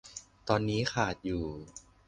[0.47, 1.45] ตอนนี้ขาดอยู่